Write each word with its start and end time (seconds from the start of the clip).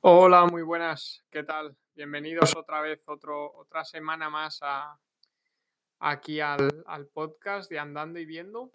Hola, 0.00 0.46
muy 0.46 0.62
buenas. 0.62 1.24
¿Qué 1.28 1.42
tal? 1.42 1.76
Bienvenidos 1.96 2.54
otra 2.54 2.80
vez, 2.80 3.02
otro, 3.08 3.52
otra 3.56 3.84
semana 3.84 4.30
más 4.30 4.60
a, 4.62 4.96
aquí 5.98 6.40
al, 6.40 6.84
al 6.86 7.08
podcast 7.08 7.68
de 7.68 7.80
Andando 7.80 8.20
y 8.20 8.24
Viendo, 8.24 8.70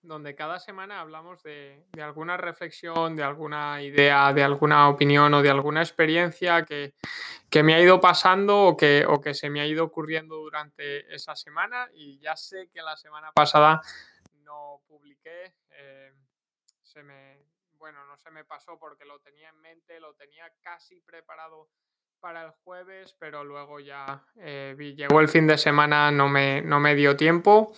donde 0.00 0.34
cada 0.34 0.58
semana 0.58 1.02
hablamos 1.02 1.42
de, 1.42 1.84
de 1.92 2.02
alguna 2.02 2.38
reflexión, 2.38 3.14
de 3.14 3.22
alguna 3.22 3.82
idea, 3.82 4.32
de 4.32 4.42
alguna 4.42 4.88
opinión 4.88 5.34
o 5.34 5.42
de 5.42 5.50
alguna 5.50 5.82
experiencia 5.82 6.64
que, 6.64 6.94
que 7.50 7.62
me 7.62 7.74
ha 7.74 7.80
ido 7.82 8.00
pasando 8.00 8.58
o 8.62 8.74
que, 8.74 9.04
o 9.06 9.20
que 9.20 9.34
se 9.34 9.50
me 9.50 9.60
ha 9.60 9.66
ido 9.66 9.84
ocurriendo 9.84 10.36
durante 10.36 11.14
esa 11.14 11.36
semana. 11.36 11.90
Y 11.92 12.18
ya 12.20 12.36
sé 12.36 12.70
que 12.72 12.80
la 12.80 12.96
semana 12.96 13.32
pasada 13.32 13.82
no 14.44 14.80
publiqué, 14.88 15.56
eh, 15.72 16.14
se 16.82 17.02
me, 17.02 17.52
bueno, 17.82 18.04
no 18.04 18.16
se 18.16 18.30
me 18.30 18.44
pasó 18.44 18.78
porque 18.78 19.04
lo 19.04 19.18
tenía 19.18 19.48
en 19.48 19.60
mente, 19.60 19.98
lo 19.98 20.14
tenía 20.14 20.44
casi 20.62 21.00
preparado 21.00 21.68
para 22.20 22.44
el 22.44 22.52
jueves, 22.62 23.16
pero 23.18 23.42
luego 23.42 23.80
ya 23.80 24.22
eh, 24.36 24.76
llegó 24.96 25.18
el 25.18 25.26
fin 25.26 25.48
de 25.48 25.58
semana, 25.58 26.12
no 26.12 26.28
me, 26.28 26.62
no 26.62 26.78
me 26.78 26.94
dio 26.94 27.16
tiempo 27.16 27.72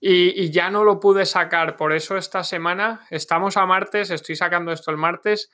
y, 0.00 0.50
ya 0.50 0.70
no 0.70 0.82
lo 0.82 0.98
pude 0.98 1.26
sacar. 1.26 1.76
Por 1.76 1.92
eso 1.92 2.16
esta 2.16 2.42
semana, 2.42 3.06
estamos 3.10 3.58
a 3.58 3.66
martes, 3.66 4.08
estoy 4.08 4.34
sacando 4.34 4.72
esto 4.72 4.90
el 4.90 4.96
martes. 4.96 5.50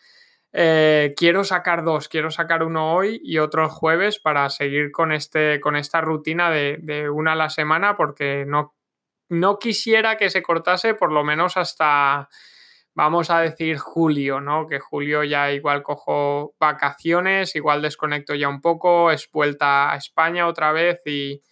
eh, 0.52 1.12
quiero 1.16 1.42
sacar 1.42 1.82
dos, 1.82 2.06
quiero 2.06 2.30
sacar 2.30 2.62
uno 2.62 2.94
hoy 2.94 3.20
y 3.24 3.38
otro 3.38 3.64
el 3.64 3.70
jueves 3.70 4.20
para 4.20 4.48
seguir 4.50 4.92
con, 4.92 5.10
este, 5.10 5.58
con 5.58 5.74
esta 5.74 6.00
rutina 6.00 6.48
de, 6.48 6.78
de 6.80 7.10
una 7.10 7.32
a 7.32 7.36
la 7.36 7.50
semana 7.50 7.96
porque 7.96 8.44
no, 8.46 8.76
no 9.28 9.58
quisiera 9.58 10.16
que 10.16 10.30
se 10.30 10.44
cortase 10.44 10.94
por 10.94 11.10
lo 11.10 11.24
menos 11.24 11.56
hasta, 11.56 12.28
vamos 13.00 13.30
a 13.30 13.40
decir, 13.40 13.78
julio, 13.78 14.42
¿no? 14.42 14.66
Que 14.66 14.78
julio 14.78 15.24
ya 15.24 15.50
igual 15.52 15.82
cojo 15.82 16.54
vacaciones, 16.60 17.56
igual 17.56 17.80
desconecto 17.80 18.34
ya 18.34 18.46
un 18.48 18.60
poco, 18.60 19.10
es 19.10 19.26
vuelta 19.32 19.90
a 19.90 19.96
España 19.96 20.46
otra 20.46 20.72
vez 20.72 21.00
y, 21.06 21.42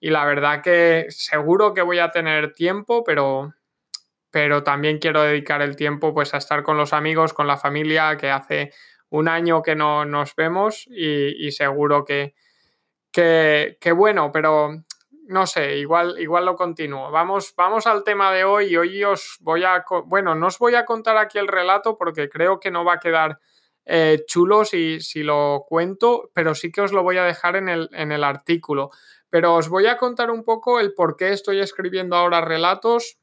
y 0.00 0.10
la 0.10 0.24
verdad 0.24 0.62
que 0.62 1.06
seguro 1.10 1.74
que 1.74 1.82
voy 1.82 2.00
a 2.00 2.10
tener 2.10 2.52
tiempo, 2.54 3.04
pero, 3.04 3.54
pero 4.32 4.64
también 4.64 4.98
quiero 4.98 5.22
dedicar 5.22 5.62
el 5.62 5.76
tiempo 5.76 6.12
pues 6.12 6.34
a 6.34 6.38
estar 6.38 6.64
con 6.64 6.76
los 6.76 6.92
amigos, 6.92 7.32
con 7.32 7.46
la 7.46 7.56
familia, 7.56 8.16
que 8.16 8.30
hace 8.30 8.72
un 9.08 9.28
año 9.28 9.62
que 9.62 9.76
no 9.76 10.04
nos 10.04 10.34
vemos 10.34 10.88
y, 10.88 11.52
seguro 11.52 12.04
que, 12.04 12.34
que 13.12 13.92
bueno, 13.94 14.32
pero 14.32 14.82
no 15.26 15.46
sé, 15.46 15.76
igual, 15.78 16.18
igual 16.18 16.44
lo 16.44 16.56
continúo. 16.56 17.10
Vamos, 17.10 17.54
vamos 17.56 17.86
al 17.86 18.04
tema 18.04 18.32
de 18.32 18.44
hoy 18.44 18.66
y 18.66 18.76
hoy 18.76 19.04
os 19.04 19.38
voy 19.40 19.64
a, 19.64 19.84
bueno, 20.06 20.34
no 20.34 20.46
os 20.46 20.58
voy 20.58 20.74
a 20.74 20.84
contar 20.84 21.16
aquí 21.16 21.38
el 21.38 21.48
relato 21.48 21.96
porque 21.96 22.28
creo 22.28 22.60
que 22.60 22.70
no 22.70 22.84
va 22.84 22.94
a 22.94 23.00
quedar 23.00 23.40
eh, 23.84 24.24
chulo 24.26 24.64
si, 24.64 25.00
si 25.00 25.22
lo 25.22 25.64
cuento, 25.68 26.30
pero 26.32 26.54
sí 26.54 26.70
que 26.70 26.80
os 26.80 26.92
lo 26.92 27.02
voy 27.02 27.18
a 27.18 27.24
dejar 27.24 27.56
en 27.56 27.68
el, 27.68 27.88
en 27.92 28.12
el 28.12 28.24
artículo. 28.24 28.90
Pero 29.28 29.54
os 29.54 29.68
voy 29.68 29.86
a 29.86 29.96
contar 29.96 30.30
un 30.30 30.44
poco 30.44 30.78
el 30.80 30.94
por 30.94 31.16
qué 31.16 31.32
estoy 31.32 31.60
escribiendo 31.60 32.16
ahora 32.16 32.40
relatos 32.40 33.18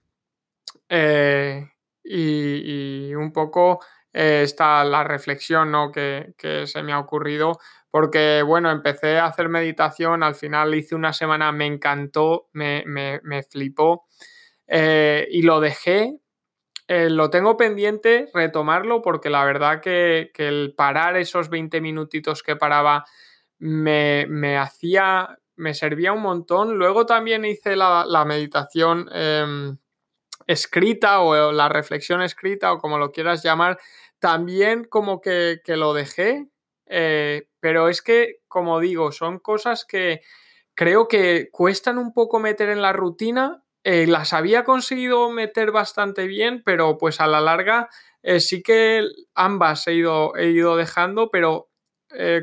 eh, 0.89 1.69
y, 2.03 3.09
y 3.09 3.15
un 3.15 3.31
poco 3.31 3.79
eh, 4.13 4.41
está 4.43 4.83
la 4.85 5.03
reflexión 5.03 5.71
¿no? 5.71 5.91
que, 5.91 6.33
que 6.37 6.67
se 6.67 6.83
me 6.83 6.93
ha 6.93 6.99
ocurrido 6.99 7.59
porque 7.93 8.41
bueno, 8.41 8.71
empecé 8.71 9.19
a 9.19 9.27
hacer 9.27 9.49
meditación, 9.49 10.23
al 10.23 10.33
final 10.33 10.73
hice 10.73 10.95
una 10.95 11.13
semana, 11.13 11.51
me 11.51 11.67
encantó, 11.67 12.47
me, 12.51 12.83
me, 12.87 13.19
me 13.21 13.43
flipó 13.43 14.07
eh, 14.65 15.27
y 15.29 15.43
lo 15.43 15.59
dejé. 15.59 16.17
Eh, 16.87 17.11
lo 17.11 17.29
tengo 17.29 17.55
pendiente 17.55 18.31
retomarlo 18.33 19.03
porque 19.03 19.29
la 19.29 19.45
verdad 19.45 19.79
que, 19.79 20.31
que 20.33 20.47
el 20.47 20.73
parar 20.75 21.17
esos 21.17 21.49
20 21.49 21.81
minutitos 21.81 22.41
que 22.41 22.55
paraba 22.55 23.05
me, 23.59 24.25
me 24.27 24.57
hacía, 24.57 25.37
me 25.55 25.75
servía 25.75 26.13
un 26.13 26.23
montón. 26.23 26.79
Luego 26.79 27.05
también 27.05 27.45
hice 27.45 27.75
la, 27.75 28.05
la 28.07 28.25
meditación 28.25 29.07
em, 29.13 29.77
escrita 30.47 31.19
o 31.19 31.51
la 31.51 31.69
reflexión 31.69 32.23
escrita 32.23 32.73
o 32.73 32.79
como 32.79 32.97
lo 32.97 33.11
quieras 33.11 33.43
llamar, 33.43 33.77
también 34.23 34.85
como 34.85 35.19
que, 35.19 35.59
que 35.65 35.75
lo 35.75 35.93
dejé, 35.93 36.47
eh, 36.85 37.49
pero 37.59 37.89
es 37.89 38.01
que, 38.01 38.37
como 38.47 38.79
digo, 38.79 39.11
son 39.11 39.37
cosas 39.37 39.83
que 39.83 40.21
creo 40.75 41.09
que 41.09 41.49
cuestan 41.51 41.97
un 41.97 42.13
poco 42.13 42.39
meter 42.39 42.69
en 42.69 42.81
la 42.81 42.93
rutina. 42.93 43.63
eh, 43.83 44.07
las 44.07 44.31
había 44.31 44.63
conseguido 44.63 45.29
meter 45.29 45.71
bastante 45.73 46.25
bien, 46.25 46.63
pero 46.65 46.97
pues 46.97 47.19
a 47.19 47.27
la 47.27 47.41
larga 47.41 47.89
eh, 48.21 48.39
sí 48.39 48.63
que 48.63 49.05
ambas 49.35 49.85
he 49.87 49.95
ido, 49.95 50.33
he 50.37 50.51
ido 50.51 50.77
dejando, 50.77 51.29
pero 51.29 51.69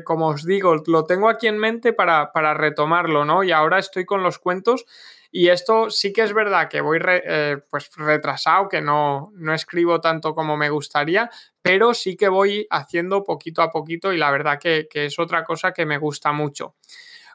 como 0.03 0.27
os 0.27 0.45
digo, 0.45 0.75
lo 0.87 1.05
tengo 1.05 1.29
aquí 1.29 1.47
en 1.47 1.57
mente 1.57 1.93
para, 1.93 2.33
para 2.33 2.53
retomarlo, 2.53 3.23
¿no? 3.23 3.41
Y 3.43 3.53
ahora 3.53 3.79
estoy 3.79 4.03
con 4.05 4.21
los 4.21 4.37
cuentos 4.37 4.85
y 5.31 5.49
esto 5.49 5.89
sí 5.89 6.13
que 6.13 6.23
es 6.23 6.33
verdad 6.33 6.67
que 6.69 6.81
voy 6.81 6.99
re- 6.99 7.23
eh, 7.25 7.57
pues 7.69 7.89
retrasado, 7.97 8.67
que 8.69 8.81
no, 8.81 9.31
no 9.35 9.53
escribo 9.53 10.01
tanto 10.01 10.35
como 10.35 10.57
me 10.57 10.69
gustaría, 10.69 11.29
pero 11.61 11.93
sí 11.93 12.15
que 12.17 12.29
voy 12.29 12.67
haciendo 12.69 13.23
poquito 13.23 13.61
a 13.61 13.71
poquito 13.71 14.13
y 14.13 14.17
la 14.17 14.31
verdad 14.31 14.59
que, 14.59 14.87
que 14.89 15.05
es 15.05 15.19
otra 15.19 15.43
cosa 15.43 15.71
que 15.73 15.85
me 15.85 15.97
gusta 15.97 16.31
mucho. 16.33 16.75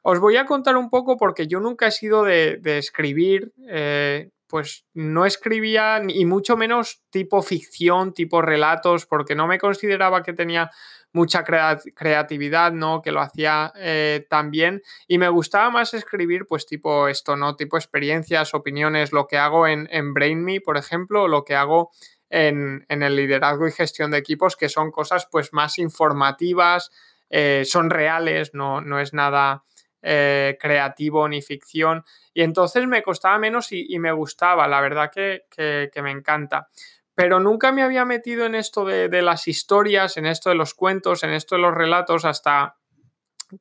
Os 0.02 0.20
voy 0.20 0.36
a 0.36 0.46
contar 0.46 0.76
un 0.76 0.90
poco 0.90 1.16
porque 1.16 1.46
yo 1.46 1.60
nunca 1.60 1.88
he 1.88 1.90
sido 1.90 2.22
de, 2.24 2.58
de 2.58 2.78
escribir, 2.78 3.52
eh, 3.68 4.30
pues 4.48 4.86
no 4.94 5.26
escribía 5.26 5.98
ni 6.00 6.24
mucho 6.24 6.56
menos 6.56 7.02
tipo 7.10 7.42
ficción, 7.42 8.14
tipo 8.14 8.42
relatos, 8.42 9.06
porque 9.06 9.34
no 9.34 9.46
me 9.46 9.58
consideraba 9.58 10.22
que 10.22 10.32
tenía 10.32 10.70
mucha 11.12 11.44
crea- 11.44 11.80
creatividad, 11.94 12.72
¿no? 12.72 13.00
Que 13.02 13.10
lo 13.12 13.20
hacía 13.20 13.72
eh, 13.76 14.26
tan 14.28 14.50
bien 14.50 14.82
y 15.08 15.18
me 15.18 15.28
gustaba 15.28 15.70
más 15.70 15.94
escribir 15.94 16.46
pues 16.46 16.66
tipo 16.66 17.08
esto, 17.08 17.36
¿no? 17.36 17.56
Tipo 17.56 17.76
experiencias, 17.76 18.54
opiniones, 18.54 19.12
lo 19.12 19.26
que 19.26 19.38
hago 19.38 19.66
en, 19.66 19.88
en 19.90 20.12
BrainMe, 20.14 20.60
por 20.60 20.76
ejemplo, 20.76 21.22
o 21.24 21.28
lo 21.28 21.44
que 21.44 21.54
hago 21.56 21.90
en, 22.28 22.84
en 22.88 23.02
el 23.02 23.16
liderazgo 23.16 23.66
y 23.66 23.72
gestión 23.72 24.10
de 24.10 24.18
equipos, 24.18 24.56
que 24.56 24.68
son 24.68 24.90
cosas 24.90 25.26
pues 25.30 25.52
más 25.52 25.78
informativas, 25.78 26.90
eh, 27.30 27.62
son 27.64 27.90
reales, 27.90 28.50
no, 28.52 28.80
no 28.80 29.00
es 29.00 29.12
nada 29.14 29.64
eh, 30.02 30.56
creativo 30.60 31.28
ni 31.28 31.42
ficción. 31.42 32.04
Y 32.32 32.42
entonces 32.42 32.86
me 32.86 33.02
costaba 33.02 33.38
menos 33.38 33.72
y, 33.72 33.98
me 33.98 34.12
gustaba, 34.12 34.68
la 34.68 34.80
verdad 34.80 35.10
que, 35.12 35.44
que, 35.50 36.02
me 36.02 36.10
encanta. 36.10 36.68
Pero 37.14 37.40
nunca 37.40 37.72
me 37.72 37.82
había 37.82 38.04
metido 38.04 38.44
en 38.44 38.54
esto 38.54 38.84
de, 38.84 39.08
de, 39.08 39.22
las 39.22 39.48
historias, 39.48 40.16
en 40.16 40.26
esto 40.26 40.50
de 40.50 40.56
los 40.56 40.74
cuentos, 40.74 41.24
en 41.24 41.30
esto 41.30 41.54
de 41.54 41.62
los 41.62 41.74
relatos, 41.74 42.24
hasta 42.24 42.76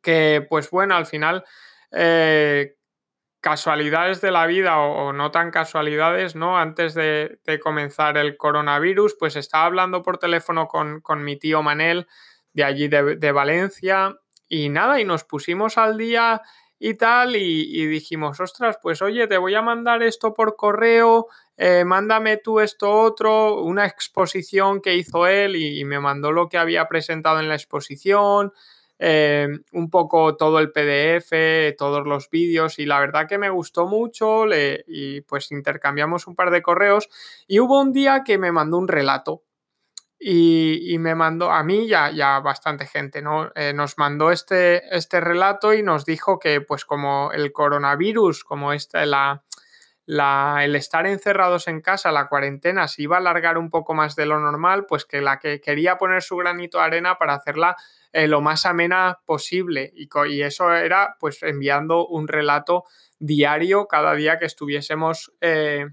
que, 0.02 0.46
pues 0.50 0.70
bueno, 0.70 0.96
al 0.96 1.06
final, 1.06 1.46
eh, 1.92 2.76
casualidades 3.40 4.22
de 4.22 4.32
la 4.32 4.46
vida 4.48 4.80
o, 4.80 5.08
o, 5.08 5.14
no 5.14 5.32
tan 5.32 5.52
casualidades, 5.52 6.36
¿no? 6.36 6.58
Antes 6.58 6.96
de, 6.96 7.40
de, 7.46 7.60
comenzar 7.60 8.18
el 8.18 8.38
coronavirus, 8.38 9.16
pues 9.20 9.36
estaba 9.36 9.66
hablando 9.66 10.02
por 10.02 10.18
teléfono 10.18 10.68
con, 10.68 11.00
con 11.00 11.24
mi 11.24 11.38
tío 11.38 11.62
Manel 11.62 12.08
de 12.54 12.64
allí 12.64 12.88
de, 12.88 13.18
de 13.18 13.32
Valencia 13.32 14.18
y 14.48 14.70
nada, 14.70 15.00
y 15.00 15.06
nos 15.06 15.24
pusimos 15.24 15.78
al 15.78 15.98
día 15.98 16.42
y 16.80 16.96
tal, 16.96 17.36
y, 17.36 17.86
dijimos, 17.88 18.40
ostras, 18.40 18.78
pues 18.82 19.02
oye, 19.02 19.28
te 19.28 19.38
voy 19.38 19.56
a 19.56 19.62
mandar 19.62 20.04
esto 20.04 20.34
por 20.34 20.56
correo, 20.56 21.28
eh, 21.58 21.86
mándame 21.86 22.38
tú 22.38 22.60
esto 22.60 22.92
otro, 22.92 23.62
una 23.64 23.86
exposición 23.86 24.82
que 24.82 24.96
hizo 24.96 25.26
él 25.26 25.56
y, 25.56 25.84
me 25.86 26.00
mandó 26.00 26.32
lo 26.32 26.50
que 26.50 26.58
había 26.58 26.88
presentado 26.88 27.40
en 27.40 27.48
la 27.48 27.56
exposición, 27.56 28.52
eh, 29.00 29.48
un 29.72 29.90
poco 29.90 30.36
todo 30.36 30.60
el 30.60 30.72
PDF, 30.72 31.76
todos 31.78 32.06
los 32.06 32.30
vídeos, 32.30 32.78
y 32.78 32.86
la 32.86 33.00
verdad 33.00 33.28
que 33.28 33.38
me 33.38 33.50
gustó 33.50 33.88
mucho, 33.88 34.46
y 34.88 35.22
pues 35.22 35.52
intercambiamos 35.52 36.28
un 36.28 36.36
par 36.36 36.52
de 36.52 36.62
correos, 36.62 37.10
y 37.48 37.60
hubo 37.62 37.80
un 37.80 37.94
día 37.94 38.24
que 38.26 38.38
me 38.38 38.52
mandó 38.52 38.78
un 38.78 38.88
relato. 38.88 39.44
Y, 40.18 40.98
me 41.00 41.14
mandó 41.14 41.52
a 41.52 41.64
mí 41.64 41.88
ya, 41.88 42.10
ya 42.10 42.40
bastante 42.40 42.88
gente, 42.88 43.22
¿no? 43.22 43.52
Eh, 43.54 43.74
nos 43.74 43.98
mandó 43.98 44.32
este, 44.32 44.96
este 44.96 45.20
relato 45.20 45.74
y 45.74 45.84
nos 45.84 46.06
dijo 46.06 46.40
que, 46.40 46.62
pues, 46.62 46.86
como 46.86 47.32
el 47.34 47.52
coronavirus, 47.52 48.44
como 48.44 48.72
este, 48.74 49.06
la, 49.06 49.44
la, 50.06 50.62
el 50.64 50.76
estar 50.76 51.06
encerrados 51.06 51.68
en 51.68 51.82
casa, 51.82 52.12
la 52.12 52.28
cuarentena, 52.28 52.88
se 52.88 53.04
iba 53.04 53.18
a 53.18 53.20
alargar 53.20 53.58
un 53.58 53.70
poco 53.70 53.94
más 53.94 54.16
de 54.16 54.26
lo 54.26 54.40
normal, 54.40 54.86
pues 54.88 55.06
que 55.06 55.22
la 55.22 55.38
que 55.40 55.60
quería 55.60 55.98
poner 55.98 56.24
su 56.24 56.38
granito 56.38 56.78
de 56.78 56.86
arena 56.86 57.18
para 57.18 57.34
hacerla 57.36 57.76
eh, 58.14 58.28
lo 58.28 58.42
más 58.42 58.66
amena 58.66 59.20
posible. 59.26 59.92
Y, 59.96 60.08
y, 60.30 60.42
eso 60.44 60.74
era, 60.74 61.18
pues, 61.20 61.44
enviando 61.44 62.08
un 62.08 62.28
relato 62.28 62.86
diario 63.20 63.88
cada 63.88 64.16
día 64.16 64.40
que 64.40 64.46
estuviésemos. 64.46 65.34
Eh, 65.42 65.88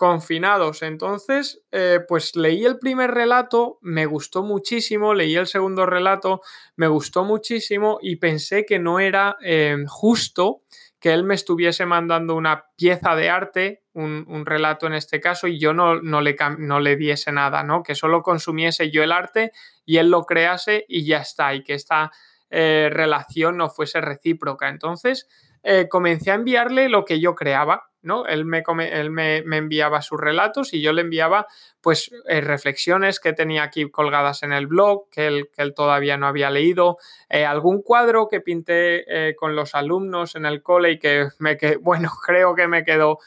confinados. 0.00 0.80
Entonces, 0.80 1.60
eh, 1.72 2.00
pues 2.08 2.34
leí 2.34 2.64
el 2.64 2.78
primer 2.78 3.10
relato, 3.10 3.78
me 3.82 4.06
gustó 4.06 4.42
muchísimo, 4.42 5.12
leí 5.12 5.36
el 5.36 5.46
segundo 5.46 5.84
relato, 5.84 6.40
me 6.74 6.88
gustó 6.88 7.22
muchísimo 7.22 7.98
y 8.00 8.16
pensé 8.16 8.64
que 8.64 8.78
no 8.78 8.98
era 8.98 9.36
eh, 9.44 9.76
justo 9.86 10.62
que 11.00 11.12
él 11.12 11.24
me 11.24 11.34
estuviese 11.34 11.84
mandando 11.84 12.34
una 12.34 12.64
pieza 12.78 13.14
de 13.14 13.28
arte, 13.28 13.82
un, 13.92 14.46
relato 14.46 14.86
en 14.86 14.94
este 14.94 15.20
caso, 15.20 15.46
y 15.48 15.58
yo 15.58 15.74
no, 15.74 16.00
no, 16.00 16.22
le, 16.22 16.34
no 16.56 16.80
le 16.80 16.96
diese 16.96 17.30
nada, 17.30 17.62
¿no? 17.62 17.82
Que 17.82 17.94
solo 17.94 18.22
consumiese 18.22 18.90
yo 18.90 19.02
el 19.02 19.12
arte 19.12 19.52
y 19.84 19.98
él 19.98 20.10
lo 20.10 20.22
crease 20.24 20.86
y 20.88 21.04
ya 21.04 21.18
está, 21.18 21.54
y 21.54 21.62
que 21.62 21.74
esta 21.74 22.10
eh, 22.50 22.88
relación 22.92 23.56
no 23.56 23.70
fuese 23.70 24.00
recíproca. 24.00 24.68
Entonces, 24.68 25.28
eh, 25.62 25.88
comencé 25.88 26.32
a 26.32 26.34
enviarle 26.34 26.88
lo 26.88 27.04
que 27.04 27.20
yo 27.20 27.36
creaba, 27.36 27.90
¿no? 28.02 28.26
Él 28.26 28.44
me, 28.44 28.64
él 28.90 29.10
me, 29.10 29.38
enviaba 29.38 30.02
sus 30.02 30.18
relatos 30.18 30.74
y 30.74 30.80
yo 30.80 30.92
le 30.92 31.02
enviaba 31.02 31.46
pues 31.80 32.10
eh, 32.26 32.40
reflexiones 32.40 33.20
que 33.20 33.34
tenía 33.34 33.62
aquí 33.62 33.88
colgadas 33.88 34.42
en 34.42 34.52
el 34.52 34.66
blog, 34.66 35.08
que 35.10 35.28
él, 35.28 35.50
que 35.54 35.62
él 35.62 35.74
todavía 35.74 36.16
no 36.16 36.26
había 36.26 36.50
leído, 36.50 36.98
algún 37.28 37.82
cuadro 37.82 38.26
que 38.26 38.40
pinté 38.40 39.34
con 39.36 39.54
los 39.54 39.74
alumnos 39.74 40.34
en 40.34 40.46
el 40.46 40.62
cole 40.62 40.92
y 40.92 40.98
que 40.98 41.28
me 41.38 41.56
bueno, 41.80 42.10
creo 42.26 42.54
que 42.54 42.66
me 42.66 42.82
quedó 42.82 43.18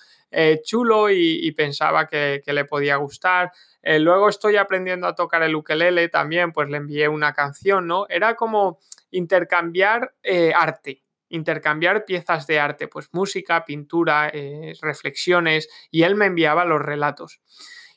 chulo 0.63 1.11
y, 1.11 1.51
pensaba 1.51 2.07
que, 2.07 2.41
que, 2.43 2.53
le 2.53 2.65
podía 2.65 2.95
gustar. 2.95 3.51
luego 3.83 4.27
estoy 4.27 4.57
aprendiendo 4.57 5.05
a 5.05 5.13
tocar 5.13 5.43
el 5.43 5.55
ukelele 5.55 6.09
también, 6.09 6.51
pues 6.51 6.67
le 6.69 6.77
envié 6.77 7.07
una 7.07 7.33
canción, 7.33 7.85
¿no? 7.85 8.07
Era 8.09 8.33
como 8.35 8.79
intercambiar 9.13 10.15
arte, 10.55 11.03
intercambiar 11.33 12.05
piezas 12.05 12.45
de 12.47 12.59
arte, 12.59 12.87
pues 12.87 13.09
música, 13.11 13.65
pintura, 13.65 14.29
eh, 14.31 14.73
reflexiones, 14.81 15.67
y 15.89 16.03
él 16.03 16.15
me 16.15 16.27
enviaba 16.27 16.63
los 16.63 16.81
relatos. 16.81 17.41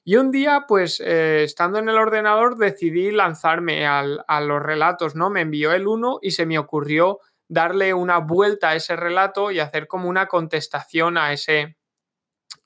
Y 0.05 0.17
un 0.17 0.31
día, 0.31 0.65
pues 0.67 1.01
eh, 1.05 1.43
estando 1.45 1.79
en 1.79 1.89
el 1.89 1.99
ordenador, 1.99 2.57
decidí 2.57 3.11
lanzarme 3.11 3.87
a 3.87 4.41
los 4.41 4.63
relatos, 4.63 5.17
¿no? 5.17 5.31
Me 5.31 5.43
envió 5.43 5.73
el 5.73 5.87
uno 5.87 6.19
y 6.23 6.31
se 6.31 6.47
me 6.47 6.59
ocurrió 6.59 7.19
darle 7.49 7.93
una 7.93 8.19
vuelta 8.19 8.71
a 8.71 8.77
ese 8.77 8.97
relato 8.97 9.51
y 9.51 9.59
hacer 9.59 9.87
como 9.87 10.09
una 10.09 10.27
contestación 10.27 11.19
a 11.19 11.33
ese, 11.33 11.77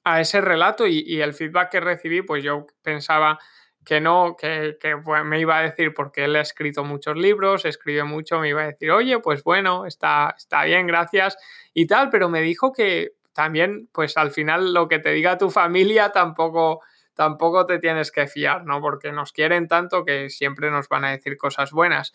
a 0.04 0.20
ese 0.20 0.40
relato 0.40 0.86
y 0.86 1.20
el 1.20 1.34
feedback 1.34 1.70
que 1.70 1.80
recibí, 1.80 2.22
pues 2.22 2.44
yo 2.44 2.66
pensaba 2.82 3.38
que 3.84 4.00
no, 4.00 4.36
que, 4.36 4.76
me 5.24 5.40
iba 5.40 5.58
a 5.58 5.62
decir, 5.62 5.94
porque 5.94 6.24
él 6.24 6.36
ha 6.36 6.40
escrito 6.40 6.84
muchos 6.84 7.16
libros, 7.16 7.64
escribe 7.64 8.04
mucho, 8.04 8.38
me 8.38 8.50
iba 8.50 8.62
a 8.62 8.66
decir, 8.66 8.90
oye, 8.90 9.18
pues 9.20 9.42
bueno, 9.42 9.86
está, 9.86 10.34
está 10.36 10.64
bien, 10.64 10.86
gracias 10.86 11.36
y 11.72 11.86
tal, 11.86 12.10
pero 12.10 12.28
me 12.28 12.42
dijo 12.42 12.72
que 12.72 13.12
también, 13.32 13.88
pues 13.92 14.16
al 14.16 14.32
final 14.32 14.74
lo 14.74 14.88
que 14.88 14.98
te 14.98 15.10
diga 15.10 15.38
tu 15.38 15.50
familia 15.50 16.12
tampoco, 16.12 16.80
tampoco 17.14 17.66
te 17.66 17.78
tienes 17.78 18.10
que 18.10 18.26
fiar, 18.26 18.64
¿no? 18.64 18.80
Porque 18.80 19.12
nos 19.12 19.32
quieren 19.32 19.66
tanto 19.68 20.04
que 20.04 20.28
siempre 20.28 20.70
nos 20.70 20.88
van 20.88 21.04
a 21.04 21.10
decir 21.10 21.36
cosas 21.36 21.70
buenas. 21.70 22.12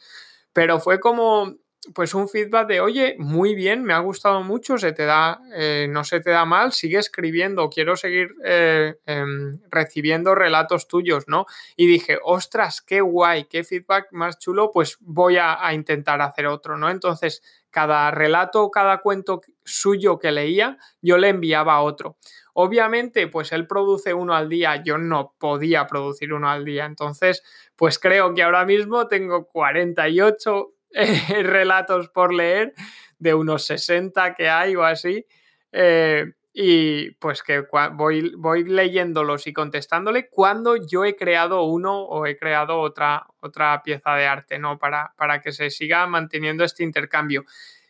Pero 0.53 0.79
fue 0.79 1.00
como, 1.00 1.56
pues 1.93 2.13
un 2.13 2.27
feedback 2.27 2.67
de, 2.67 2.81
oye, 2.81 3.15
muy 3.19 3.55
bien, 3.55 3.83
me 3.83 3.93
ha 3.93 3.99
gustado 3.99 4.41
mucho, 4.41 4.77
se 4.77 4.93
te 4.93 5.05
da, 5.05 5.39
eh, 5.53 5.87
no 5.89 6.03
se 6.03 6.19
te 6.19 6.31
da 6.31 6.45
mal, 6.45 6.71
sigue 6.71 6.97
escribiendo, 6.97 7.69
quiero 7.69 7.95
seguir 7.95 8.35
eh, 8.43 8.95
em, 9.05 9.59
recibiendo 9.69 10.35
relatos 10.35 10.87
tuyos, 10.87 11.25
¿no? 11.27 11.45
Y 11.75 11.87
dije, 11.87 12.17
ostras, 12.23 12.81
qué 12.81 13.01
guay, 13.01 13.45
qué 13.45 13.63
feedback 13.63 14.07
más 14.11 14.39
chulo, 14.39 14.71
pues 14.71 14.97
voy 14.99 15.37
a, 15.37 15.73
intentar 15.73 16.21
hacer 16.21 16.47
otro, 16.47 16.77
¿no? 16.77 16.89
Entonces, 16.89 17.41
cada 17.69 18.09
relato, 18.11 18.69
cada 18.71 18.99
cuento 18.99 19.41
suyo 19.63 20.17
que 20.19 20.31
leía, 20.31 20.77
yo 21.01 21.17
le 21.17 21.29
enviaba 21.29 21.81
otro. 21.81 22.17
Obviamente, 22.53 23.27
pues 23.27 23.51
él 23.51 23.67
produce 23.67 24.13
uno 24.13 24.33
al 24.33 24.47
día, 24.47 24.81
yo 24.83 24.97
no 24.97 25.35
podía 25.37 25.85
producir 25.87 26.33
uno 26.33 26.49
al 26.49 26.63
día, 26.63 26.85
entonces, 26.85 27.43
pues 27.75 27.99
creo 27.99 28.33
que 28.33 28.43
ahora 28.43 28.63
mismo 28.63 29.07
tengo 29.07 29.47
48 29.47 30.75
relatos 31.44 32.09
por 32.09 32.33
leer, 32.33 32.74
de 33.19 33.33
unos 33.33 33.65
60 33.65 34.33
que 34.33 34.50
hay 34.50 34.75
o 34.75 34.83
así. 34.83 35.25
Eh, 35.71 36.33
y 36.57 37.12
pues 37.12 37.44
que 37.44 37.65
voy, 37.95 38.33
voy 38.38 38.63
leyéndolos 38.63 39.45
y 39.45 39.51
contestándole 39.51 40.30
cuando 40.30 40.77
yo 40.77 41.03
he 41.03 41.18
creado 41.18 41.63
uno 41.63 42.01
o 42.03 42.25
he 42.25 42.38
creado 42.38 42.80
otra, 42.80 43.27
otra 43.42 43.83
pieza 43.83 44.15
de 44.15 44.25
arte, 44.25 44.57
¿no? 44.57 44.80
Para, 44.80 45.13
para 45.18 45.42
que 45.42 45.51
se 45.51 45.69
siga 45.69 46.07
manteniendo 46.07 46.63
este 46.63 46.83
intercambio. 46.83 47.44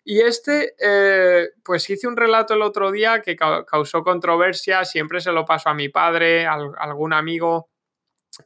Y 0.03 0.21
este, 0.21 0.73
eh, 0.79 1.49
pues 1.63 1.87
hice 1.91 2.07
un 2.07 2.17
relato 2.17 2.55
el 2.55 2.63
otro 2.63 2.91
día 2.91 3.21
que 3.21 3.35
causó 3.35 4.03
controversia, 4.03 4.83
siempre 4.83 5.21
se 5.21 5.31
lo 5.31 5.45
paso 5.45 5.69
a 5.69 5.75
mi 5.75 5.89
padre, 5.89 6.47
a, 6.47 6.53
algún 6.53 7.13
amigo, 7.13 7.69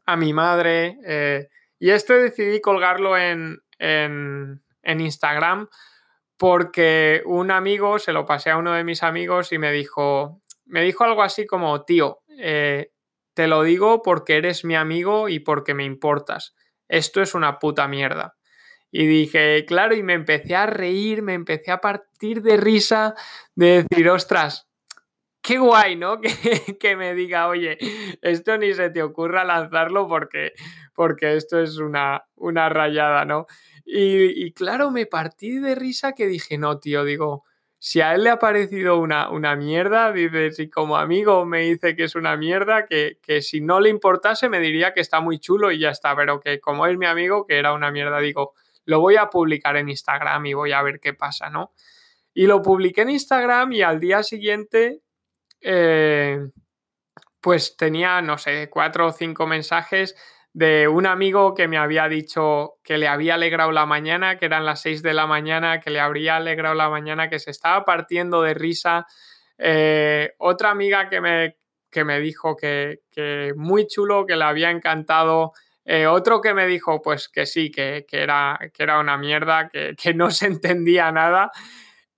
a 0.06 0.18
mi 0.18 0.34
madre, 0.34 0.98
eh, 1.06 1.48
y 1.80 1.92
este 1.92 2.16
decidí 2.16 2.60
colgarlo 2.60 3.18
en, 3.18 3.62
en, 3.80 4.62
Instagram 4.84 5.68
porque 6.38 7.22
un 7.26 7.52
amigo, 7.52 8.00
se 8.00 8.14
lo 8.14 8.26
pasé 8.26 8.50
a 8.50 8.58
uno 8.58 8.74
de 8.74 8.84
mis 8.84 9.04
amigos 9.04 9.52
y 9.52 9.58
me 9.58 9.72
dijo, 9.72 10.42
me 10.66 10.82
dijo 10.82 11.04
algo 11.04 11.22
así 11.22 11.46
como, 11.46 11.84
tío, 11.84 12.20
eh, 12.38 12.92
te 13.34 13.48
lo 13.48 13.64
digo 13.64 14.02
porque 14.02 14.38
eres 14.38 14.64
mi 14.64 14.76
amigo 14.76 15.30
y 15.30 15.40
porque 15.40 15.74
me 15.74 15.84
importas. 15.84 16.56
Esto 16.88 17.22
es 17.22 17.36
una 17.36 17.60
puta 17.60 17.88
mierda. 17.88 18.36
Y 18.92 19.06
dije, 19.06 19.66
claro, 19.66 19.96
y 19.96 20.02
me 20.02 20.14
empecé 20.14 20.56
a 20.56 20.66
reír, 20.66 21.22
me 21.22 21.34
empecé 21.34 21.72
a 21.72 21.80
partir 21.80 22.42
de 22.42 22.58
risa 22.58 23.14
de 23.56 23.84
decir, 23.84 24.10
ostras, 24.10 24.68
qué 25.42 25.58
guay, 25.58 25.96
¿no? 25.96 26.20
Que, 26.22 26.78
que, 26.80 26.96
me 26.96 27.14
diga, 27.14 27.48
oye, 27.48 27.78
esto 28.22 28.58
ni 28.58 28.74
se 28.74 28.90
te 28.90 29.04
ocurra 29.04 29.44
lanzarlo 29.44 30.08
porque, 30.08 30.54
porque 30.94 31.36
esto 31.36 31.62
es 31.62 31.78
una, 31.78 32.26
una 32.36 32.70
rayada, 32.70 33.26
¿no? 33.26 33.46
Y, 33.92 34.54
claro, 34.54 34.92
me 34.92 35.08
partí 35.08 35.58
de 35.58 35.74
risa 35.74 36.14
que 36.14 36.28
dije, 36.28 36.60
no, 36.60 36.78
tío, 36.78 37.04
digo, 37.04 37.44
si 37.80 38.02
a 38.02 38.14
él 38.14 38.24
le 38.24 38.30
ha 38.30 38.38
parecido 38.38 39.00
una, 39.00 39.32
una 39.32 39.56
mierda, 39.56 40.12
dice, 40.12 40.52
si 40.52 40.70
como 40.70 40.96
amigo 40.96 41.44
me 41.48 41.62
dice 41.62 41.96
que 41.96 42.04
es 42.04 42.14
una 42.14 42.38
mierda, 42.38 42.86
que, 42.86 43.18
que, 43.24 43.42
si 43.42 43.62
no 43.62 43.80
le 43.80 43.90
importase 43.90 44.48
me 44.48 44.60
diría 44.60 44.94
que 44.94 45.00
está 45.00 45.22
muy 45.22 45.40
chulo 45.40 45.72
y 45.72 45.80
ya 45.80 45.90
está, 45.90 46.16
pero 46.16 46.40
que 46.40 46.60
como 46.60 46.86
es 46.86 47.00
mi 47.00 47.08
amigo, 47.08 47.48
que 47.48 47.58
era 47.58 47.74
una 47.74 47.90
mierda, 47.90 48.20
digo, 48.20 48.54
lo 48.86 49.00
voy 49.00 49.16
a 49.16 49.32
publicar 49.32 49.76
en 49.76 49.90
Instagram 49.90 50.46
y 50.46 50.54
voy 50.54 50.72
a 50.72 50.84
ver 50.84 51.00
qué 51.00 51.16
pasa, 51.16 51.50
¿no? 51.50 51.74
Y 52.32 52.46
lo 52.46 52.62
publiqué 52.62 53.02
en 53.02 53.10
Instagram 53.10 53.72
y 53.72 53.82
al 53.82 54.00
día 54.00 54.22
siguiente, 54.22 55.02
eh, 55.62 56.40
pues 57.42 57.76
tenía, 57.76 58.22
no 58.22 58.38
sé, 58.38 58.70
cuatro 58.70 59.08
o 59.08 59.12
cinco 59.12 59.48
mensajes 59.48 60.16
de 60.54 60.88
un 60.88 61.06
amigo 61.06 61.54
que 61.54 61.68
me 61.68 61.78
había 61.78 62.08
dicho 62.08 62.80
que 62.84 62.98
le 62.98 63.08
había 63.08 63.36
alegrado 63.36 63.72
la 63.72 63.86
mañana, 63.86 64.38
que 64.38 64.46
eran 64.46 64.66
las 64.66 64.82
6 64.82 65.04
de 65.04 65.14
la 65.14 65.28
mañana, 65.28 65.80
que 65.80 65.92
le 65.92 66.00
habría 66.00 66.38
alegrado 66.38 66.76
la 66.76 66.90
mañana, 66.90 67.30
que 67.30 67.40
se 67.40 67.52
estaba 67.52 67.86
partiendo 67.86 68.42
de 68.42 68.54
risa. 68.56 69.06
Eh, 69.58 70.34
otra 70.40 70.72
amiga 70.72 71.08
que 71.10 71.22
me, 71.22 71.58
que 71.92 72.04
me 72.04 72.20
dijo 72.20 72.56
que, 72.56 73.02
muy 73.56 73.88
chulo, 73.88 74.26
que 74.26 74.36
le 74.36 74.44
había 74.44 74.72
encantado. 74.72 75.54
Eh, 75.86 76.08
otro 76.08 76.42
que 76.42 76.54
me 76.54 76.68
dijo, 76.68 77.02
pues 77.02 77.30
que 77.30 77.46
sí, 77.46 77.72
que, 77.72 78.06
era, 78.12 78.60
que 78.74 78.84
era 78.84 79.00
una 79.00 79.18
mierda, 79.18 79.70
que, 79.70 80.14
no 80.16 80.32
se 80.32 80.48
entendía 80.48 81.12
nada. 81.12 81.52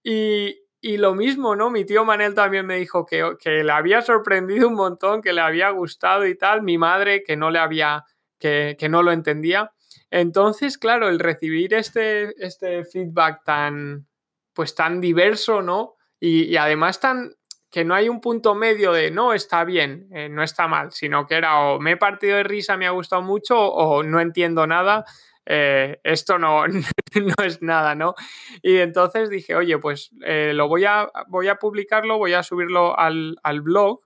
Y, 0.03 0.61
y, 0.79 0.97
lo 0.97 1.15
mismo, 1.15 1.55
¿no? 1.55 1.69
Mi 1.69 1.85
tío 1.85 2.05
Manel 2.05 2.33
también 2.33 2.65
me 2.65 2.77
dijo 2.77 3.05
que, 3.05 3.35
que 3.39 3.63
le 3.63 3.71
había 3.71 4.01
sorprendido 4.01 4.67
un 4.69 4.75
montón, 4.75 5.21
que 5.21 5.33
le 5.33 5.41
había 5.41 5.69
gustado 5.69 6.25
y 6.25 6.37
tal. 6.37 6.63
Mi 6.63 6.77
madre, 6.77 7.23
que 7.23 7.35
no 7.35 7.51
le 7.51 7.59
había 7.59 8.05
que, 8.41 8.87
no 8.89 9.03
lo 9.03 9.11
entendía. 9.11 9.71
Entonces, 10.09 10.77
claro, 10.77 11.07
el 11.07 11.19
recibir 11.19 11.73
este, 11.73 12.33
este 12.43 12.83
feedback 12.83 13.43
tan, 13.45 14.07
pues 14.53 14.75
tan 14.75 14.99
diverso, 14.99 15.61
¿no? 15.61 15.95
Y, 16.19 16.55
además 16.57 16.99
tan 16.99 17.35
que 17.71 17.85
no 17.85 17.95
hay 17.95 18.09
un 18.09 18.19
punto 18.19 18.53
medio 18.53 18.91
de 18.91 19.11
no 19.11 19.33
está 19.33 19.63
bien, 19.63 20.09
eh, 20.13 20.27
no 20.27 20.43
está 20.43 20.67
mal, 20.67 20.91
sino 20.91 21.25
que 21.25 21.35
era 21.35 21.61
o 21.61 21.79
me 21.79 21.91
he 21.91 21.97
partido 21.97 22.35
de 22.35 22.43
risa, 22.43 22.75
me 22.75 22.85
ha 22.85 22.91
gustado 22.91 23.21
mucho, 23.21 23.57
o 23.57 24.03
no 24.03 24.19
entiendo 24.19 24.67
nada, 24.67 25.05
eh, 25.45 25.99
esto 26.03 26.37
no, 26.37 26.67
no 27.15 27.43
es 27.45 27.61
nada, 27.61 27.95
¿no? 27.95 28.15
Y 28.61 28.77
entonces 28.77 29.29
dije, 29.29 29.55
oye, 29.55 29.77
pues 29.77 30.11
eh, 30.25 30.51
lo 30.53 30.67
voy 30.67 30.83
a, 30.83 31.09
voy 31.29 31.47
a 31.47 31.55
publicarlo, 31.55 32.17
voy 32.17 32.33
a 32.33 32.43
subirlo 32.43 32.97
al, 32.99 33.37
al 33.41 33.61
blog 33.61 34.01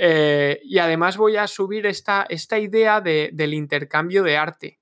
eh, 0.00 0.60
y 0.62 0.78
además 0.78 1.16
voy 1.16 1.36
a 1.36 1.48
subir 1.48 1.84
esta, 1.84 2.24
esta 2.28 2.56
idea 2.56 3.00
del 3.00 3.52
intercambio 3.52 4.22
de 4.22 4.36
arte, 4.36 4.78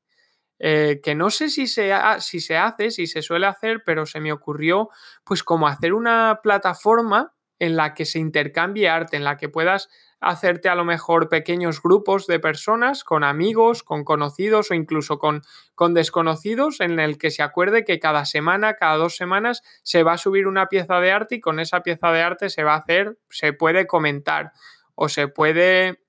eh, 0.58 1.00
que 1.02 1.14
no 1.14 1.30
sé 1.30 1.48
si 1.48 1.66
se, 1.66 1.90
si 2.20 2.40
se 2.40 2.58
hace, 2.58 2.90
si 2.90 3.06
se 3.06 3.22
suele 3.22 3.46
hacer, 3.46 3.82
pero 3.86 4.04
se 4.04 4.20
me 4.20 4.30
ocurrió 4.30 4.90
pues 5.24 5.42
como 5.42 5.68
hacer 5.68 5.94
una 5.94 6.40
plataforma 6.42 7.32
en 7.58 7.76
la 7.76 7.94
que 7.94 8.04
se 8.04 8.18
intercambie 8.18 8.90
arte, 8.90 9.16
en 9.16 9.24
la 9.24 9.38
que 9.38 9.48
puedas 9.48 9.88
hacerte 10.20 10.68
a 10.68 10.74
lo 10.74 10.84
mejor 10.84 11.30
pequeños 11.30 11.80
grupos 11.80 12.26
de 12.26 12.38
personas, 12.38 13.02
con 13.02 13.24
amigos, 13.24 13.82
con 13.82 14.04
conocidos 14.04 14.70
o 14.70 14.74
incluso 14.74 15.18
con, 15.18 15.40
con, 15.74 15.94
desconocidos, 15.94 16.80
en 16.80 17.00
el 17.00 17.16
que 17.16 17.30
se 17.30 17.42
acuerde 17.42 17.86
que 17.86 17.98
cada 17.98 18.26
semana, 18.26 18.74
cada 18.74 18.98
dos 18.98 19.16
semanas, 19.16 19.62
se 19.82 20.02
va 20.02 20.12
a 20.14 20.18
subir 20.18 20.46
una 20.46 20.66
pieza 20.66 21.00
de 21.00 21.12
arte 21.12 21.36
y 21.36 21.40
con 21.40 21.58
esa 21.58 21.82
pieza 21.82 22.12
de 22.12 22.20
arte 22.20 22.50
se 22.50 22.64
va 22.64 22.74
a 22.74 22.78
hacer, 22.78 23.16
se 23.30 23.54
puede 23.54 23.86
comentar 23.86 24.52
o 24.96 25.08
se 25.08 25.28
puede, 25.28 26.00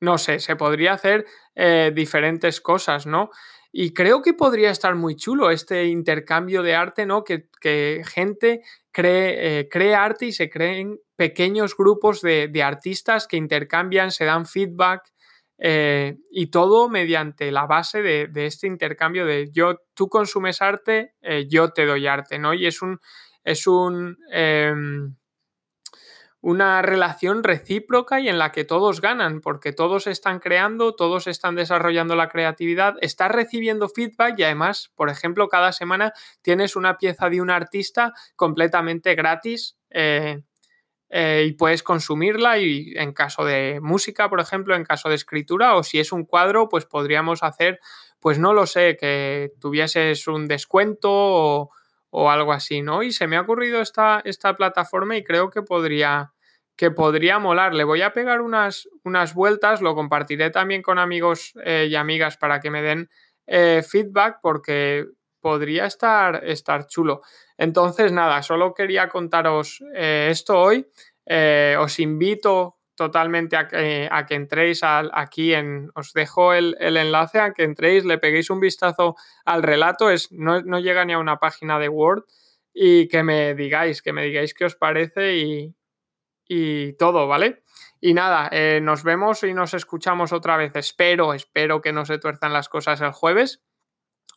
no 0.00 0.18
sé, 0.18 0.40
se 0.40 0.56
podría 0.56 0.94
hacer 0.94 1.26
eh, 1.54 1.92
diferentes 1.94 2.60
cosas, 2.60 3.06
¿no? 3.06 3.30
Y 3.70 3.94
creo 3.94 4.20
que 4.20 4.34
podría 4.34 4.70
estar 4.70 4.96
muy 4.96 5.14
chulo 5.14 5.52
este 5.52 5.84
intercambio 5.84 6.64
de 6.64 6.74
arte, 6.74 7.06
¿no? 7.06 7.22
Que, 7.22 8.02
gente 8.04 8.62
cree, 8.90 9.68
cree 9.68 9.94
arte 9.94 10.26
y 10.26 10.32
se 10.32 10.50
creen 10.50 10.98
pequeños 11.14 11.76
grupos 11.76 12.20
de, 12.20 12.48
de 12.48 12.62
artistas 12.64 13.28
que 13.28 13.36
intercambian, 13.36 14.10
se 14.10 14.24
dan 14.24 14.44
feedback, 14.44 15.12
eh, 15.62 16.16
y 16.30 16.46
todo 16.46 16.88
mediante 16.88 17.52
la 17.52 17.66
base 17.66 18.00
de, 18.00 18.30
este 18.46 18.66
intercambio 18.66 19.26
de 19.26 19.50
yo, 19.52 19.76
tú 19.92 20.08
consumes 20.08 20.62
arte, 20.62 21.12
eh, 21.20 21.46
yo 21.50 21.68
te 21.70 21.84
doy 21.84 22.06
arte, 22.06 22.38
¿no? 22.38 22.54
Y 22.54 22.66
es 22.66 22.80
un, 22.80 22.98
es 23.44 23.66
un, 23.66 24.16
em, 24.32 25.16
una 26.42 26.80
relación 26.80 27.44
recíproca 27.44 28.20
y 28.20 28.28
en 28.28 28.38
la 28.38 28.50
que 28.50 28.64
todos 28.64 29.00
ganan, 29.00 29.40
porque 29.40 29.72
todos 29.72 30.06
están 30.06 30.38
creando, 30.38 30.94
todos 30.94 31.26
están 31.26 31.54
desarrollando 31.54 32.16
la 32.16 32.28
creatividad, 32.28 32.94
estás 33.02 33.30
recibiendo 33.30 33.88
feedback 33.88 34.38
y 34.38 34.44
además, 34.44 34.90
por 34.94 35.10
ejemplo, 35.10 35.48
cada 35.48 35.72
semana 35.72 36.12
tienes 36.40 36.76
una 36.76 36.96
pieza 36.96 37.28
de 37.28 37.42
un 37.42 37.50
artista 37.50 38.14
completamente 38.36 39.14
gratis. 39.14 39.76
Eh, 39.90 40.42
eh, 41.12 41.46
y 41.48 41.52
puedes 41.54 41.82
consumirla 41.82 42.58
y 42.58 42.92
en 42.94 43.12
caso 43.12 43.44
de 43.44 43.80
música, 43.82 44.30
por 44.30 44.38
ejemplo, 44.38 44.76
en 44.76 44.84
caso 44.84 45.08
de 45.08 45.16
escritura 45.16 45.74
o 45.74 45.82
si 45.82 45.98
es 45.98 46.12
un 46.12 46.24
cuadro, 46.24 46.68
pues 46.68 46.86
podríamos 46.86 47.42
hacer, 47.42 47.80
pues 48.20 48.38
no 48.38 48.52
lo 48.52 48.64
sé, 48.64 48.96
que 48.96 49.50
tuvieses 49.58 50.28
un 50.28 50.46
descuento 50.46 51.10
o, 51.10 51.70
algo 52.30 52.52
así, 52.52 52.82
¿no? 52.82 53.02
Y 53.02 53.12
se 53.12 53.26
me 53.26 53.36
ha 53.36 53.42
ocurrido 53.42 53.80
esta, 53.80 54.20
esta 54.24 54.54
plataforma 54.54 55.16
y 55.16 55.24
creo 55.24 55.50
que 55.50 55.62
podría, 55.62 56.32
que 56.76 56.90
podría 56.90 57.38
molar. 57.38 57.74
Le 57.74 57.84
voy 57.84 58.02
a 58.02 58.12
pegar 58.12 58.40
unas, 58.40 58.88
unas 59.04 59.34
vueltas, 59.34 59.80
lo 59.80 59.94
compartiré 59.94 60.50
también 60.50 60.82
con 60.82 60.98
amigos 60.98 61.52
eh, 61.64 61.86
y 61.88 61.94
amigas 61.94 62.36
para 62.36 62.60
que 62.60 62.70
me 62.70 62.82
den 62.82 63.08
eh, 63.46 63.82
feedback 63.88 64.38
porque 64.42 65.06
podría 65.40 65.86
estar, 65.86 66.44
estar 66.44 66.86
chulo. 66.86 67.22
Entonces, 67.56 68.12
nada, 68.12 68.42
solo 68.42 68.74
quería 68.74 69.08
contaros 69.08 69.82
eh, 69.94 70.28
esto 70.30 70.58
hoy. 70.58 70.86
Os 71.78 72.00
invito 72.00 72.79
totalmente 73.00 73.56
a 73.56 73.66
que, 73.66 74.10
a 74.12 74.26
que 74.26 74.34
entréis 74.34 74.82
aquí 74.84 75.54
en. 75.54 75.90
Os 75.94 76.12
dejo 76.12 76.52
el, 76.52 76.76
enlace 76.78 77.40
a 77.40 77.54
que 77.54 77.62
entréis, 77.62 78.04
le 78.04 78.18
peguéis 78.18 78.50
un 78.50 78.60
vistazo 78.60 79.16
al 79.46 79.62
relato. 79.62 80.10
Es, 80.10 80.30
no, 80.30 80.60
llega 80.80 81.06
ni 81.06 81.14
a 81.14 81.18
una 81.18 81.38
página 81.38 81.78
de 81.78 81.88
Word. 81.88 82.24
Y 82.74 83.08
que 83.08 83.22
me 83.22 83.54
digáis, 83.54 84.02
que 84.02 84.12
me 84.12 84.22
digáis 84.22 84.52
qué 84.52 84.66
os 84.66 84.76
parece 84.76 85.38
y, 85.38 85.74
y 86.46 86.92
todo, 86.98 87.26
¿vale? 87.26 87.62
Y 88.02 88.12
nada, 88.12 88.50
eh, 88.52 88.80
nos 88.82 89.02
vemos 89.02 89.42
y 89.44 89.54
nos 89.54 89.72
escuchamos 89.72 90.34
otra 90.34 90.58
vez. 90.58 90.72
Espero, 90.74 91.32
espero 91.32 91.80
que 91.80 91.94
no 91.94 92.04
se 92.04 92.18
tuerzan 92.18 92.52
las 92.52 92.68
cosas 92.68 93.00
el 93.00 93.12
jueves 93.12 93.62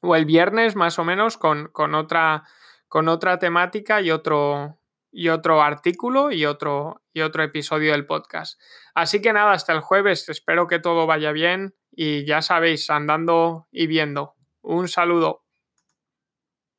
o 0.02 0.16
el 0.16 0.24
viernes 0.24 0.78
más 0.78 0.98
o 1.00 1.04
menos 1.04 1.38
con, 1.38 1.70
otra, 1.96 2.44
con 2.88 3.10
otra 3.10 3.40
temática 3.40 4.00
y 4.00 4.10
otro, 4.10 4.80
y 5.14 5.30
otro 5.30 5.62
artículo 5.62 6.32
y 6.32 6.46
otro, 6.46 7.02
y 7.14 7.22
otro 7.22 7.44
episodio 7.44 7.92
del 7.92 8.08
podcast. 8.08 8.60
Así 8.96 9.22
que 9.22 9.32
nada, 9.32 9.52
hasta 9.54 9.72
el 9.72 9.80
jueves, 9.80 10.28
espero 10.28 10.68
que 10.68 10.80
todo 10.80 11.06
vaya 11.06 11.32
bien 11.32 11.76
y 11.92 12.26
ya 12.26 12.42
sabéis, 12.42 12.90
andando 12.90 13.68
y 13.72 13.88
viendo. 13.88 14.36
Un 14.62 14.88
saludo. 14.88 15.43